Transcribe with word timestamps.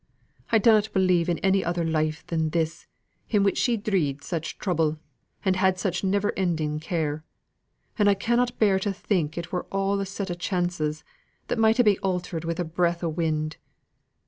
"I 0.51 0.57
dunnot 0.57 0.91
believe 0.93 1.29
in 1.29 1.37
any 1.45 1.63
other 1.63 1.83
life 1.85 2.25
than 2.25 2.49
this, 2.49 2.87
in 3.29 3.43
which 3.43 3.59
she 3.59 3.77
dreed 3.77 4.23
such 4.23 4.57
trouble, 4.57 4.97
and 5.45 5.55
had 5.55 5.77
such 5.77 6.03
never 6.03 6.33
ending 6.35 6.79
care; 6.79 7.23
and 7.99 8.09
I 8.09 8.15
cannot 8.15 8.57
bear 8.57 8.79
to 8.79 8.93
think 8.93 9.37
it 9.37 9.51
were 9.51 9.65
all 9.71 9.99
a 9.99 10.07
set 10.07 10.31
o' 10.31 10.33
chances, 10.33 11.03
that 11.49 11.59
might 11.59 11.77
ha' 11.77 11.83
been 11.83 11.99
altered 12.01 12.45
wi' 12.45 12.55
a 12.57 12.63
breath 12.63 13.03
o' 13.03 13.09
wind. 13.09 13.57